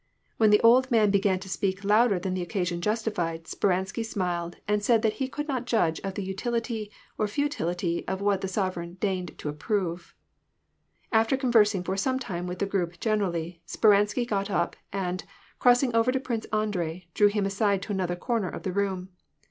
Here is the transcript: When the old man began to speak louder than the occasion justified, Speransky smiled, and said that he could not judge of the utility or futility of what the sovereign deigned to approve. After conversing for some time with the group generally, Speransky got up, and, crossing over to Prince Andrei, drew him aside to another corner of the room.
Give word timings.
When 0.37 0.49
the 0.49 0.59
old 0.61 0.89
man 0.89 1.11
began 1.11 1.37
to 1.41 1.47
speak 1.47 1.83
louder 1.83 2.17
than 2.17 2.33
the 2.33 2.41
occasion 2.41 2.81
justified, 2.81 3.43
Speransky 3.45 4.01
smiled, 4.03 4.57
and 4.67 4.81
said 4.83 5.03
that 5.03 5.13
he 5.21 5.27
could 5.27 5.47
not 5.47 5.67
judge 5.67 5.99
of 5.99 6.15
the 6.15 6.23
utility 6.23 6.89
or 7.19 7.27
futility 7.27 8.03
of 8.07 8.19
what 8.19 8.41
the 8.41 8.47
sovereign 8.47 8.95
deigned 8.95 9.37
to 9.37 9.47
approve. 9.47 10.15
After 11.11 11.37
conversing 11.37 11.83
for 11.83 11.95
some 11.97 12.17
time 12.17 12.47
with 12.47 12.57
the 12.57 12.65
group 12.65 12.99
generally, 12.99 13.61
Speransky 13.67 14.25
got 14.27 14.49
up, 14.49 14.75
and, 14.91 15.23
crossing 15.59 15.95
over 15.95 16.11
to 16.11 16.19
Prince 16.19 16.45
Andrei, 16.45 17.05
drew 17.13 17.27
him 17.27 17.45
aside 17.45 17.83
to 17.83 17.91
another 17.93 18.15
corner 18.15 18.49
of 18.49 18.63
the 18.63 18.73
room. 18.73 19.09